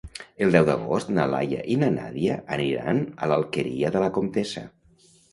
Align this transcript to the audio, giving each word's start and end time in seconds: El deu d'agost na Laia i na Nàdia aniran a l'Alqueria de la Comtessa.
El 0.43 0.51
deu 0.53 0.63
d'agost 0.67 1.09
na 1.17 1.25
Laia 1.33 1.59
i 1.73 1.75
na 1.81 1.89
Nàdia 1.97 2.37
aniran 2.57 3.01
a 3.25 3.29
l'Alqueria 3.33 3.91
de 3.97 4.01
la 4.05 4.09
Comtessa. 4.17 4.65